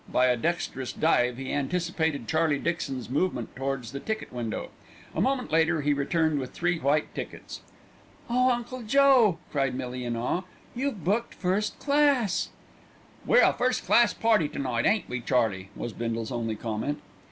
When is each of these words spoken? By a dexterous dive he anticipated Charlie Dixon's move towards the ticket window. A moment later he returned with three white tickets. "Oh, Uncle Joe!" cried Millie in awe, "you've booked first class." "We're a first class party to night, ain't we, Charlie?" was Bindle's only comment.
By 0.11 0.25
a 0.29 0.35
dexterous 0.35 0.91
dive 0.91 1.37
he 1.37 1.53
anticipated 1.53 2.27
Charlie 2.27 2.57
Dixon's 2.57 3.07
move 3.07 3.37
towards 3.55 3.91
the 3.91 3.99
ticket 3.99 4.33
window. 4.33 4.71
A 5.13 5.21
moment 5.21 5.51
later 5.51 5.81
he 5.81 5.93
returned 5.93 6.39
with 6.39 6.53
three 6.53 6.79
white 6.79 7.13
tickets. 7.13 7.61
"Oh, 8.27 8.49
Uncle 8.49 8.81
Joe!" 8.81 9.37
cried 9.51 9.75
Millie 9.75 10.03
in 10.03 10.15
awe, 10.15 10.41
"you've 10.73 11.03
booked 11.05 11.35
first 11.35 11.77
class." 11.77 12.49
"We're 13.27 13.43
a 13.43 13.53
first 13.53 13.85
class 13.85 14.11
party 14.11 14.49
to 14.49 14.57
night, 14.57 14.87
ain't 14.87 15.07
we, 15.07 15.21
Charlie?" 15.21 15.69
was 15.75 15.93
Bindle's 15.93 16.31
only 16.31 16.55
comment. 16.55 16.99